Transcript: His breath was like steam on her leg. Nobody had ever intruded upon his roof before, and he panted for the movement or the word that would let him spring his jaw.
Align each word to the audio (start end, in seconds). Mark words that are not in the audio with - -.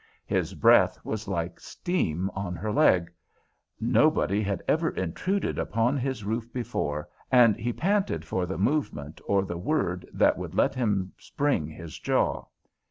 His 0.25 0.55
breath 0.55 0.97
was 1.05 1.27
like 1.27 1.59
steam 1.59 2.31
on 2.33 2.55
her 2.55 2.71
leg. 2.71 3.13
Nobody 3.79 4.41
had 4.41 4.63
ever 4.67 4.89
intruded 4.89 5.59
upon 5.59 5.95
his 5.95 6.23
roof 6.23 6.51
before, 6.51 7.07
and 7.31 7.55
he 7.55 7.71
panted 7.71 8.25
for 8.25 8.47
the 8.47 8.57
movement 8.57 9.21
or 9.27 9.45
the 9.45 9.59
word 9.59 10.07
that 10.11 10.39
would 10.39 10.55
let 10.55 10.73
him 10.73 11.13
spring 11.19 11.67
his 11.67 11.99
jaw. 11.99 12.45